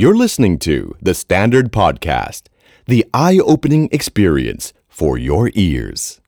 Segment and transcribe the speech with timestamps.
[0.00, 2.44] You're listening to The Standard Podcast,
[2.86, 6.22] the eye opening experience for your ears.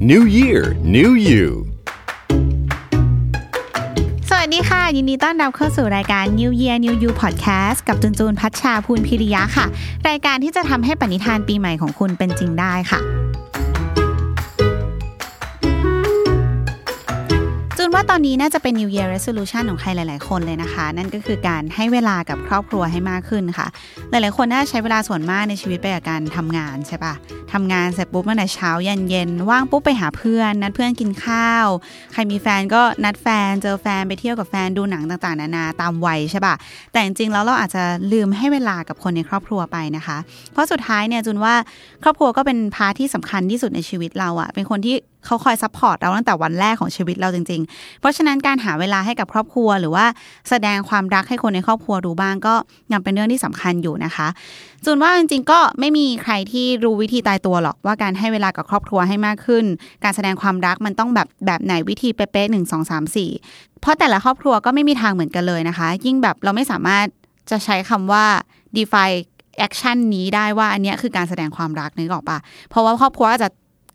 [0.00, 1.46] New Year, New You.
[4.28, 9.66] สวัสดีค่ะ ยินดีต้อนรับเข้าสู่รายการ New Year New You Podcast กับจุนจูนพัชชาภูลพิริยะค่ะ
[10.08, 13.00] รายการที่จะทำให้ปณิธานปีใหม่ของคุณเป็นจริงได้ค่ะ
[17.90, 23.66] นว่าตอนนี้น่าจะเป็น New Year Resolution ของใครหลาย ๆ คนเลยนะคะ นั่นก็คือการให้เวลากับครอบครัวให้มากขึ้นค่ะ
[24.10, 27.14] หลาย ๆ คนน่าจะใช้เวลาส่วนมากในชีวิตไปกับการทำงานใช่ปะ
[27.52, 31.66] ทำงานเสร็จปุ๊บตั้งแต่เช้ายันเย็นว่างปุ๊บไปหาเพื่อน นัดเพื่อนกินข้าว
[32.12, 36.54] ใครมีแฟนก็นัดแฟนเจอแฟนไปเที่ยวกับแฟนดูหนังต่าง ๆ นานาตามวัยใช่ปะ
[36.92, 37.82] แต่จริงๆแล้วเราอาจจะ
[38.12, 40.18] ลืมให้เวลากับคนในครอบครัวไปนะคะ
[40.52, 41.54] เพราะสุดท้ายเนี่ยจูนว่า
[42.02, 50.06] ครอบครัวก็เป็นพาร์ทที่สำคัญที่สุดในชีวิตเราอะเป็นคนที่เขาคอย support เราตั้งแต่วันแรกของชีวิตเราจริง ๆ เพราะฉะนั้นการหาเวลาให้กับครอบครัว หรือว่า
[50.50, 52.54] แสดงความรักให้คนในครอบครัวดูบ้าง ก็
[52.92, 54.28] ยังเป็นเรื่องที่สำคัญอยู่นะคะ
[54.84, 59.64] จูนว่าจริงๆ ก็ไม่มีใครที่รู้วิธีตายตัวหรอกว่าการให้เวลากับครอบครัวให้มากขึ้น
[60.04, 63.30] การแสดงความรักมันต้องแบบแบบไหนวิธีเป๊ะๆหนึ่งสองสามสี่
[63.80, 67.06] เพราะแต่ละครอบครัวก็ไม่มีทางเหมือนกันเลยนะคะ ยิ่งแบบเราไม่สามารถ
[67.50, 68.24] จะใช้คำว่า
[68.76, 69.18] define
[69.66, 72.38] action นี้ได้ว่าอันนี้คือการแสดงความรักนึกออกปะ
[72.70, 73.50] เพราะว่าครอบครัวอาจจะ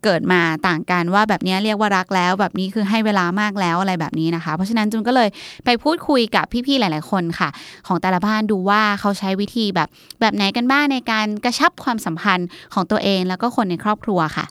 [0.06, 5.28] เกิดมาต่างกันว่าแบบนี้เรียกว่ารักแล้ว แบบนี้คือให้เวลามากแล้วอะไรแบบนี้นะคะ เพราะฉะนั้นจุนก็เลย
[5.64, 7.48] ไปพูดคุยกับพี่ๆหลาย ๆ คนค่ะ
[7.86, 9.88] ของแต่ละบ้านดูว่าเขาใช้วิธีแบบ
[10.20, 14.46] แบบไหนกันบ้างในการกระชับความสัมพันธ์ของตัวเองแล้วก็คนในครอบครัวค่ะ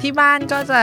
[0.00, 0.80] ที่บ้านก็จะ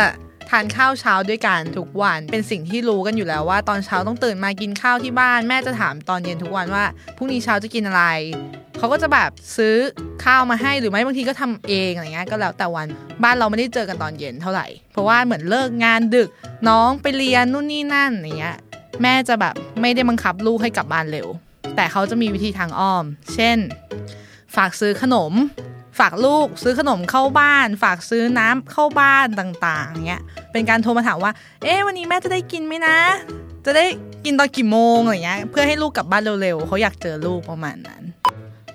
[0.49, 6.83] ทานข้าวเช้าด้วยกันทุกวันเป็นสิ่งที่รู้กันอยู่แล้วว่า ตอนเช้าต้องตื่นมากินข้าวที่บ้านแม่จะถามตอนเย็นทุกวันว่า
[7.17, 8.03] พรุ่งนี้เช้าจะกินอะไร
[8.81, 9.75] เขาก็จะแบบซื้อ
[10.23, 12.87] ข้าวมาให้หรือไม่บางทีก็ทำเองอะไรเงี้ยก็แล้วแต่วัน
[13.23, 16.29] บ้านเราไม่ได้เจอกันตอนเย็นเท่าไหร่ เพราะว่าเหมือนเลิกงานดึก
[16.69, 18.57] น้องไปเรียนนู่นนี่นั่นอย่างเงี้ย
[19.01, 21.27] แม่จะแบบไม่ได้บังคับลูกให้กลับบ้านเร็ว
[21.75, 23.57] แต่เขาจะมีวิธีทางอ้อม เช่น
[24.55, 25.33] ฝากซื้อขนม
[25.99, 31.31] ฝากลูกซื้อขนมเข้าบ้าน ฝากซื้อน้ำเข้าบ้านต่างๆเงี้ยเป็นการโทรมาถามว่า
[31.63, 32.97] เอ๊ะวันนี้แม่จะได้กินไหมนะ
[33.65, 33.85] จะได้
[34.25, 38.03] กินตอนกี่โมงอะไรเงี้ยเพื่อให้ลูกกลับบ้านเร็วๆเขาอยากเจอลูกประมาณนั้น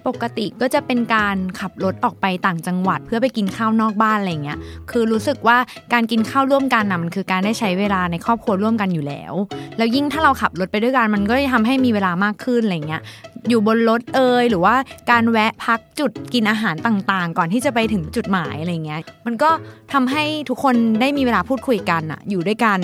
[0.06, 4.58] ปกติก็จะเป็นการขับรถออกไปต่างจังหวัด เพื่อไปกินข้าวนอกบ้านอะไรเงี้ย
[4.90, 5.56] คือรู้สึกว่า
[5.92, 9.32] การกินข้าวร่วมกันนะมันคือการได้ใช้เวลาในครอบครัวร่วมกันอยู่แล้ว
[9.76, 13.02] แล้วยิ่งถ้าเราขับรถไปด้วยกันมันก็จะทำให้มีเวลามากขึ้นอะไรเงี้ย
[13.48, 14.74] อยู่บนรถเอยหรือว่า
[15.10, 19.50] การแวะพักจุดกินอาหารต่างๆ ก่อนที่จะไปถึงจุดหมายอะไรเงี้ยมันก็
[19.92, 22.78] ทำให้ทุกคนได้มีเวลาพูดคุยกันอะอยู่ด้วยกัน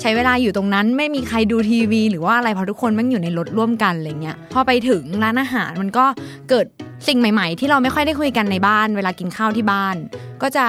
[0.00, 6.04] ใช้เวลาอยู่ตรงนั้นไม่มีใครดูทีวี หรือว่าอะไรเพราะทุกคนมันอยู่ในรถร่วมกันอะไรเงี้ยพอไปถึงร้านอาหารมันก็
[6.50, 6.66] เกิด
[7.08, 9.96] สิ่งใหม่ ๆ ที่เราไม่ค่อยได้คุยกันในบ้าน เวลากินข้าวที่บ้าน
[10.42, 10.66] ก็จะ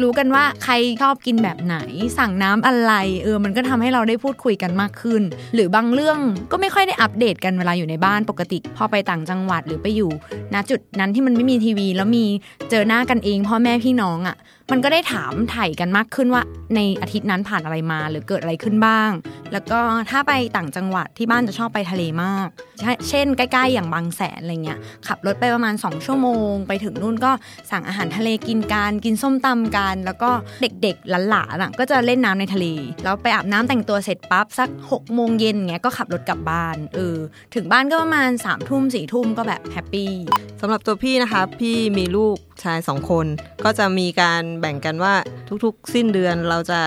[0.00, 1.76] รู้กันว่าใครชอบกินแบบไหน
[2.18, 2.92] สั่งน้ำอะไร
[3.22, 5.22] เออ มันก็ทำให้เราได้พูดคุยกันมากขึ้น
[5.54, 6.18] หรือบางเรื่อง
[6.52, 10.10] ก็ไม่ค่อยได้อัปเดตกันเวลาอยู่ในบ้านปกติ พอไปต่างจังหวัดหรือไปอยู่
[10.54, 12.24] ณจุดนั้นที่มันไม่มีทีวี แล้วมี
[12.70, 14.36] เจอหน้ากันเองพ่อแม่พี่น้องอะ่ะ
[14.72, 16.42] มันก็ได้ถามไถ่กันมากขึ้นว่า
[16.74, 19.10] ในอาทิตย์นั้นผ่านอะไรมาหรือเกิดอะไรขึ้นบ้าง
[19.52, 19.80] แล้วก็
[20.10, 22.48] ถ้าไปต่างจังหวัดที่บ้านจะชอบไปทะเลมาก
[23.08, 27.32] เช่น ใกล้ๆ อย่างบางแสนอะไรเงี้ยขับรถไปประมาณ 2 ชั่วโมง ไปถึงนู่นก็
[27.70, 30.30] สั่งอาหารทะเลกินกันกินส้มตำกันแล้วก็
[30.60, 32.66] เด็กๆหลานๆก็จะเล่นน้ำในทะเล
[33.04, 37.16] แล้วไปอาบน้ำแต่งตัวเสร็จปั๊บสัก6กโมงเย็นเงี้ยก็ขับรถกลับบ้านเออ
[37.54, 40.12] ถึงบ้านก็ประมาณสามทุ่มสี่ทุ่มก็แบบ happyี้
[40.60, 43.26] สำหรับตัวพี่นะคะ พี่มีลูก ชายสองคน
[43.64, 45.14] ก็จะมีการแบ่งกันว่า
[45.64, 46.80] ทุกๆ สิ้นเดือนเราจะ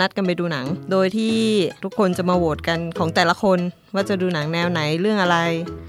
[0.00, 1.36] นัดกันไปดูหนัง โดยที่
[1.84, 3.58] ทุกคนจะมาโหวตกันของแต่ละคน
[3.94, 5.38] ว่าจะดูหนังแนวไหนเรื่องอะไร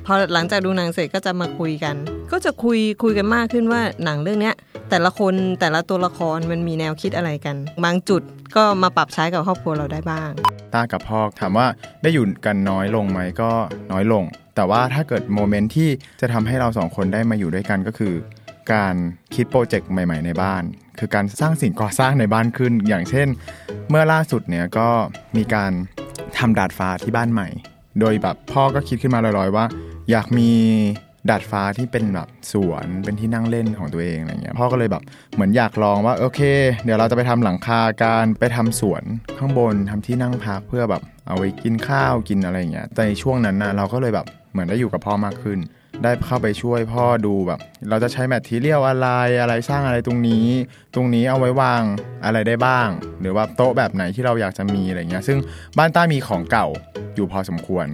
[0.06, 1.96] พอหลังจากดูหนังเสร็จก็จะมาคุยกัน
[2.31, 4.56] ก็จะคุยคุยกันมากขึ้นว่าหนังเรื่องเนี้ย
[4.90, 8.22] แต่ละคนแต่ละตัวละครมันมีแนวคิดอะไรกัน บางจุด
[8.56, 10.31] ก็มาปรับใช้กับครอบครัวเราได้บ้าง
[10.74, 11.68] ตากับพ่อถามว่า
[12.01, 13.51] ได้อยู่กันน้อยลงไหมก็
[13.91, 14.24] น้อยลง
[14.56, 15.90] แต่ว่าถ้าเกิดโมเมนต์ที่
[16.22, 18.13] จะทำให้เราสองคนได้มาอยู่ด้วยกันก็คือ
[18.74, 18.96] การ
[19.36, 20.64] คิดโปรเจกต์ใหม่ ๆ ในบ้าน
[21.00, 23.28] คือการสร้างสิ่งก่อสร้างในบ้านขึ้น อย่างเช่น
[23.90, 24.90] เมื่อล่าสุดเนี่ยก็
[25.38, 25.72] มีการ
[26.38, 27.48] ทำดาดฟ้าที่บ้านใหม่
[28.00, 29.66] โดยแบบพ่อก็คิดขึ้นมาลอยๆว่า
[30.12, 30.52] อยากมี
[31.30, 35.04] ดาดฟ้าที่เป็นแบบสวนเป็นที่นั่งเล่นของตัวเองอะไรเงี้ยพ่อก็เลยแบบ
[35.34, 36.42] เหมือนอยากลองว่าโอเค
[36.84, 39.04] เดี๋ยวเราจะไปทำหลังคาการไปทำสวน
[39.38, 45.60] ข้างบนทำที่นั่งพักเพื่อแบบเอาไว้กินข้าวกินอะไรเงี้ยแต่ในช่วงนั้นนะเราก็เลยแบบเหมือนได้อยู่กับพ่อมากขึ้น
[46.03, 47.59] ได้เข้าไปช่วยพ่อดูแบบ
[47.89, 49.07] เราจะใช้แมททีเรียลอะไร
[49.42, 50.45] อะไรสร้างอะไรตรงนี้
[50.95, 51.83] ตรงนี้เอาไว้วาง
[52.25, 52.88] อะไรได้บ้าง
[53.21, 55.38] หรือว่าโต๊ะแบบไหนที่เราอยากจะมีอะไรเงี้ย ซึ่ง
[55.77, 56.68] บ้านต้ามีของเก่า
[57.15, 57.88] อยู่พอสมควร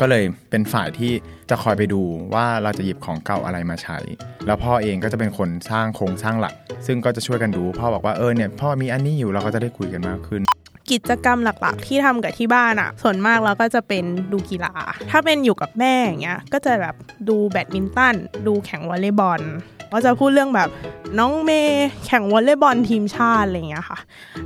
[0.00, 1.12] ก็เลยเป็นฝ่ายที่
[1.50, 2.02] จะคอยไปดู
[2.34, 3.98] ว่าเราจะหยิบของเก่าอะไรมาใช้
[4.46, 6.54] แล้วพ่อเองก็จะเป็นคนสร้างโครงสร้างหลัก
[6.86, 10.42] ซึ่งก็จะช่วยกันดูพ่อบอกว่าเออเนี่ยพ่อมีอันนี้อยู่เราก็จะได้คุยกันมากขึ้น
[10.90, 14.74] กิจกรรมหลักๆ ที่ทำกับที่บ้านอะส่วนมากเราก็จะเป็นดูกีฬา
[15.10, 16.94] ถ้าเป็นอยู่กับแม่อย่างเงี้ยก็จะแบบ
[17.28, 18.14] ดูแบดมินตัน
[18.46, 19.42] ดูแข่งวอลเลย์บอล
[19.92, 20.68] ก็จะพูดเรื่องแบบ
[21.18, 23.98] น้องเมย์แข่งวอลเลย์บอลทีมชาติอะไรเงี้ยค่ะ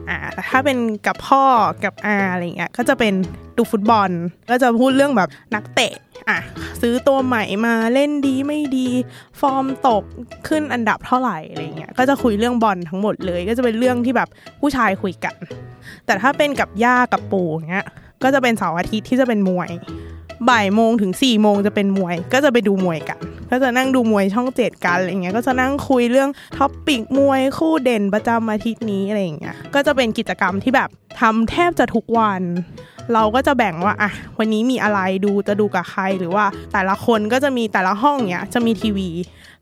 [0.08, 1.44] อ่าแต่ถ้าเป็นกับพ่อ
[1.84, 3.14] กับอาอะไรเงี้ยก็จะเป็น
[3.56, 4.10] ดูฟุตบอล
[4.50, 5.92] ก็จะพูดเรื่องแบบนักเตะ
[6.28, 6.38] อะ
[6.80, 8.88] ซื้อตัวใหม่มาเล่นดีไม่ดี
[9.40, 10.04] ฟอร์มตก
[10.48, 14.28] ขึ้นอันดับเท่าไหร่อะไรเงี้ยก็จะคุยเรื่องบอลทั้งหมดเลย ก็จะเป็นเรื่องที่แบบ
[14.60, 15.34] ผู้ชายคุยกัน
[16.06, 17.86] แต่ถ้าเป็นกับย่ากับปู่เงี้ย
[18.22, 19.70] ก็จะเป็นเสาร์อาทิตย์ที่จะเป็นมวย
[20.50, 23.18] บ่ายโมงถึงสี่โมงจะเป็นมวย ก็จะไปดูมวยกัน
[23.50, 30.88] ก็จะนั่งดูมวยช่องเจ็ดกันอะไรเงี้ยก็จะนั่งคุยเรื่อง topic มวยคู่เด่นประจำอาทิตย์นี้อะไรเงี้ยก็จะเป็นกิจกรรมที่แบบ
[31.20, 32.42] ทำแทบจะทุกวัน
[33.14, 39.08] เราก็จะแบ่งว่าอะวันนี้มีอะไรดูจะดูกับใครหรือว่าแต่ละคนก็จะมีแต่ละห้องเนี้ยจะมีทีวี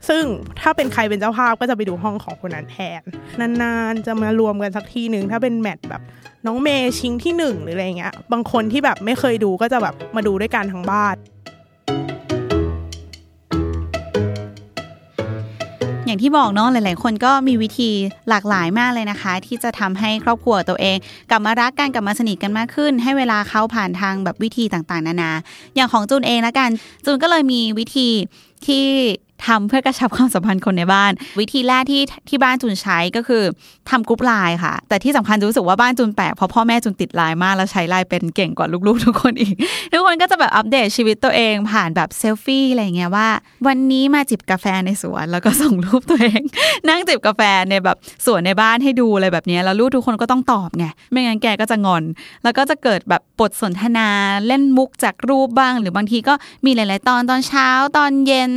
[0.08, 0.24] ซึ่ง
[0.60, 3.02] ถ้าเป็นใครเป็นเจ้าภาพก็จะไปดูห้องของคนนั้นแทน
[3.62, 6.02] นานๆจะมารวมกันสักทีหนึ่งถ้าเป็นแมตช์แบบ
[6.46, 11.16] น้องเมย์ชิงที่หนึ่งหรืออะไรเงี้ยบางคนที่แบบไม่เคยดูก็จะแบบมาดูด้วยกันทั้งบ้าน
[16.06, 17.90] อย่างที่บอกเนาะหลาย ๆ คนก็มีวิธี
[18.28, 20.96] หลากหลายมากเลยนะคะ ที่จะทำให้ครอบครัวตัวเอง
[21.30, 25.32] กลับมารักกันกลับมาสนิทกันมากขึ้น ให้เวลาเขาผ่านทางแบบวิธีต่าง ๆ นานา
[25.74, 26.70] อย่างของจูนเองละกัน
[27.04, 28.08] จูนก็เลยมีวิธี
[28.66, 28.84] ที่
[29.46, 33.42] ทำเพื่อกระชับความสัมพันธ์คนในบ้าน วิธีแรกที่ที่บ้านจูนใช้ก็คือ
[33.90, 39.54] ทำกรุ๊ปไลน์ค่ะ แต่ที่สำคัญรู้สึกว่าบ้านจูนแปลกเพราะพ่อแม่จูนติดไลน์มากแล้วใช้ไลน์เป็นเก่งกว่าลูกๆ ทุกคนอีก
[39.92, 43.28] ทุกคนก็จะแบบอัปเดตชีวิตตัวเองผ่านแบบเซลฟี่อะไรเงี้ยว่า
[43.66, 46.42] วันนี้มาจิบกาแฟในสวนแล้วก็ส่งรูปตัวเอง
[46.88, 47.40] นั่งจิบกาแฟ
[47.70, 52.02] ในแบบสวนในบ้านให้ดูอะไรแบบนี้แล้วลูกทุกคนก็ต้องตอบไงไม่งั้นแกก็จะงอน
[52.44, 54.08] แล้วก็จะเกิดแบบบทสนทนา
[54.46, 58.52] เล่นมุกจากรูปบ้าง หรือบางทีก็มีหลาย ๆ ตอนตอนเช้าตอนเย็น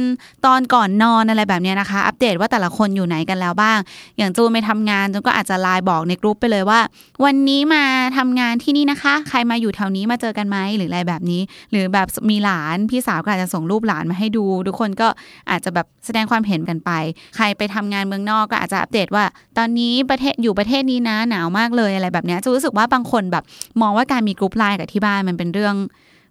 [0.45, 3.79] ตอนก่อน่อนนอนอะไรแบบเนี้ยนะคะ อัปเดตว่าแต่ละคนอยู่ไหนกันแล้วบ้าง
[4.17, 6.79] อย่างจูนไปทำงานจูนก็อาจจะไลน์บอกในกรุ๊ปไปเลยว่า
[7.25, 7.83] วันนี้มา
[8.17, 11.41] ทำงานที่นี่นะคะ ใครมาอยู่แถวนี้มาเจอกันไหมหรืออะไรแบบนี้
[11.71, 15.07] หรือแบบมีหลานพี่สาวก็อาจจะส่งรูปหลานมาให้ดู ทุกคนก็
[15.49, 16.91] อาจจะแบบแสดงความเห็นกันไป
[17.35, 19.25] ใครไปทำงานเมืองนอกก็อาจจะอัปเดตว่า
[19.57, 23.43] ตอนนี้ประเทศอยู่ประเทศนี้นะหนาวมากเลยอะไรแบบเนี้ยจะรู้สึกว่าบางคนแบบ
[23.81, 25.75] มองว่าการมีกรุ๊ปไลน์กับที่บ้านมันเป็นเรื่อง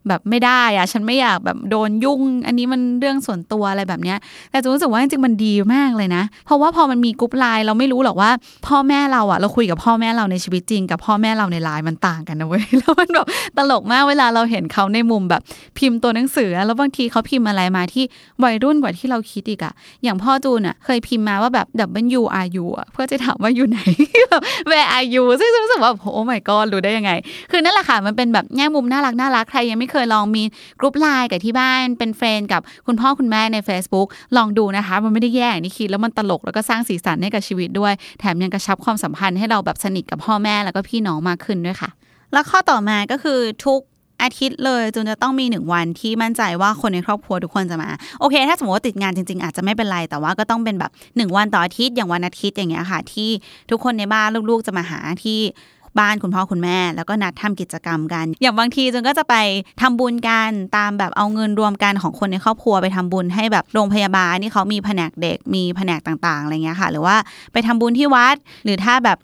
[0.08, 4.18] แบบไม่ได้อะฉันไม่อยากแบบโดนยุ่ง อันนี้มันเรื่องส่วนตัวอะไรแบบเนี้ย
[4.50, 8.30] แต่จูนรู้สึกว่าจริงๆมันดีมากเลยนะ เพราะว่าพอมันมีกรุ๊ปไลน์เราไม่รู้หรอกว่า
[8.66, 13.26] พ่อแม่เราอะเราคุยกับพ่อแม่เราในชีวิตจริง กับพ่อแม่เราในไลน์มันต่างกันนะเว้ยแล้วมันแบบ
[13.56, 15.42] ตลกมากเวลาเราเห็นเขาในมุมแบบ
[15.78, 18.04] พิมพ์ตัวหนังสือ แล้วบางทีเขาพิมพ์อะไรมาที่
[18.44, 21.66] วัยรุ่นกว่าที่เราคิดอีกอะอย่างพ่อจูนอะเคยพิมพ์มาว่าแบบ
[22.18, 23.78] W R U อะเพื่อจะถามว่าอยู่ไหน
[24.30, 27.12] แบบ Where are you ซึ่งรู้สึกว่าโอ้ my god รู้ได้ยังไง
[27.50, 30.42] คือนั่นแหละค่ะมันเป็นแบบแง่มุมน่ารักน่ารักใครยังไม่เคยลองมี
[30.80, 41.90] กรุ๊ปไลน์กับที่บ้านเป็น friend กับคุณพ่อคุณแม่ใน Facebook ลองดูนะคะ มันไม่ได้แย่อย่างที่คิดแล้วมันตลกแล้วก็สร้างสีสันให้กับชีวิตด้วย แถมยังกระชับความสัมพันธ์ให้เราแบบสนิทกับพ่อแม่แล้วก็พี่น้องมากขึ้นด้วยค่ะ
[42.32, 43.80] แล้วข้อต่อมาก็คือทุก
[44.22, 47.90] อาทิตย์เลยจนจะต้องมีหนึ่งวันที่มั่นใจว่าคนในครอบครัวทุกคนจะมา
[48.20, 53.30] โอเค ถ้าสมมติว่าติดงานจริง ๆ อาจจะไม่เป็นไร แต่ว่าก็ต้องเป็นแบบหนึ่งวันต่ออาทิตย์อย่างวันอาทิตย์อย่างเงี้ยค่ะ ที่
[53.70, 55.40] ทุกคนในบ้านลูกๆจะมาหาที่
[56.00, 59.34] บ้านคุณพ่อคุณแม่ แล้วก็นัดทำกิจกรรมกัน อย่างบางทีจนก็จะไป
[59.80, 67.16] ทำบุญกันตามแบบเอาเงินรวมกันของคนในครอบครัวไปทำบุญให้แบบโรงพยาบาลที่เขามีแผนกเด็กมีแผนกต่างๆอะไรเงี้ยค่ะ หรือว่า
[67.52, 69.18] ไปทำบุญที่วัด หรือถ้าแบบ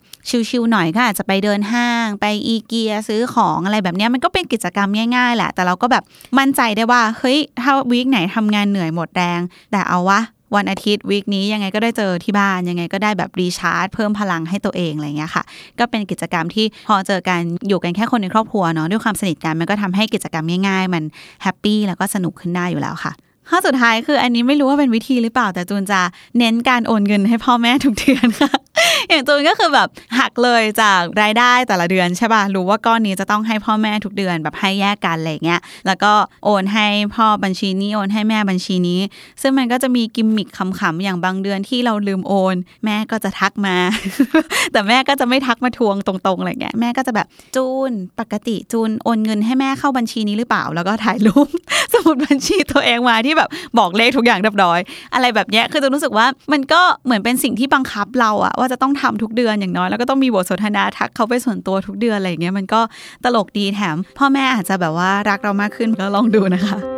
[0.49, 6.03] ชิลๆหน่อยก็อาจจะไปเดินห้างไปอีเกียซื้อของอะไรแบบเนี้ยมันก็เป็นกิจกรรมง่ายๆแหละแต่เราก็แบบ
[6.39, 9.39] มั่นใจได้ว่าเฮ้ยถ้า week ไหนทำงานเหนื่อยหมดแรง
[9.71, 10.21] แต่เอาวะ
[10.55, 15.43] วันอาทิตย์ week นี้ยังไงก็ได้เจอที่บ้านยังไงก็ได้แบบ recharge เพิ่มพลังให้ตัวเองอะไรเงี้ยค่ะ
[15.79, 21.03] ก็เป็นกิจกรรมที่พอเจอกันอยู่กันแค่คนในครอบครัวเนาะด้วยความสนิทกันมันก็ทำให้กิจกรรมง่ายๆ มัน
[21.43, 23.11] happy แล้วก็สนุกขึ้นได้อยู่แล้วค่ะ
[23.49, 26.01] ข้อสุดท้ายคืออันนี้ไม่รู้ว่าเป็นวิธีหรือเปล่าแต่จูนจะ
[26.37, 28.51] เน้นการโอนเงินให้พ่อแม่ทุกเดือนค่ะ
[29.13, 29.89] อย่างจูนก็คือแบบ
[30.19, 36.13] หักเลยจากรายได้แต่ละเดือนใช่ป่ะรู้ว่าก้อนนี้จะต้องให้พ่อแม่ทุกเดือนแบบให้แยกกันอะไรเงี้ยแล้วก็
[36.45, 38.99] โอนให้พ่อบัญชีนี้โอนให้แม่บัญชีนี้
[39.41, 40.47] ซึ่งมันก็จะมีกิมมิค
[40.79, 42.55] ขำๆอย่างบางเดือนที่เราลืมโอน
[42.85, 43.75] แม่ก็จะทักมา
[44.71, 51.47] แต่แม่ก็จะไม่ทักมาทวงตรงๆอะไรเงี้ยแม่ก็จะแบบจูนปกติจูนโอนเงินให้แม่เข้าบัญชีนี้หรือเปล่า แล้วก็ถ่ายรูป
[51.93, 54.79] สมุดบัญชีตัวเองมาที่แบบบอกเลขทุกอย่างเรียบร้อย
[55.13, 62.81] อะไรแบบเนี้ยคือจะรู้สึกว่ามันก็เหมือนเป็นสิ่งที่บังคับเราอะว่าจะต้องททำทุกเดือนอย่างน้อย แล้วก็ต้องมีบทสนทนาทักเขาไปส่วนตัวทุกเดือนอะไรเงี้ยมันก็
[63.23, 66.92] ตลกดีแถม พ่อแม่อาจจะแบบว่ารักเรามากขึ้นก็ลองดูนะคะ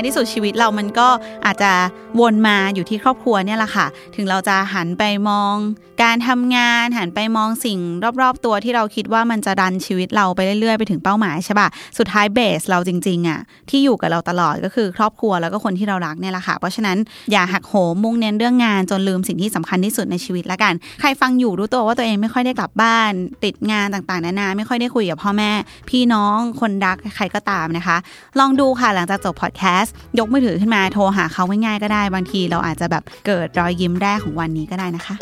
[0.00, 1.08] ายที่สุดชีวิตเรามันก็
[1.46, 1.72] อาจจะ
[2.20, 5.54] วนมาอยู่ที่ครอบครัวเนี่ยแหละค่ะ ถึงเราจะหันไปมอง
[6.02, 7.78] การทำงานหันไปมองสิ่ง
[8.22, 13.40] รอบๆตัวที่เราคิดว่ามันจะรันชีวิตเราไปเรื่อยๆ ไปถึงเป้าหมายใช่ปะสุดท้ายเบสเราจริงๆอะ
[13.70, 16.98] ที่อยู่กับเราตลอดก็คือครอบครัวแล้วก็คนที่เรารักเนี่ยแหละค่ะ เพราะฉะนั้น
[17.32, 23.12] อย่าหักโหมมุ่งเน้นเรื่องงานจนลืมสิ่งที่สำคัญที่สุดในชีวิตละกัน ใครฟังอยู่รู้ตัวว่าตัวเองไม่ค่อยได้กลับบ้าน
[23.44, 25.50] ติดงานต่างๆนานาไม่ค่อยได้คุยกับพ่อแม่
[25.90, 27.96] พี่น้องคนรักใครก็ตามนะคะ
[28.38, 29.84] ลองดูค่ะหลังจากจบพอดแคส
[30.18, 35.14] ยกมือถือขึ้นมาโทรหาเขาง่ายๆก็ได้ บางทีเราอาจจะแบบเกิดรอยยิ้มแรกของวันนี้ก็ได้นะคะ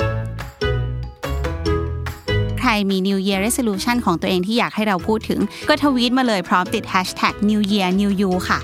[2.60, 8.58] ใครมี New Year Resolution ของตัวเองที่อยากให้เราพูดถึง ก็ทวีตมาเลยพร้อมติด Hashtag New Year New You ค่ะ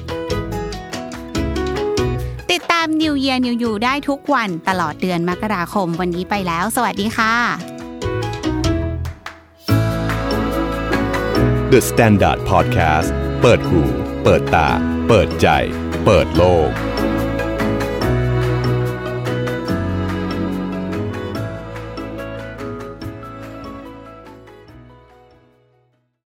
[2.52, 7.34] ติดตาม New Year New You ได้ทุกวันตลอดเดือนมกราคมวันนี้ไปแล้ว สวัสดีค่ะ
[11.72, 13.08] The Standard Podcast
[13.42, 13.80] เปิดหู
[14.24, 14.68] เปิดตา
[15.08, 15.48] เปิดใจ
[16.04, 16.93] เปิดโลก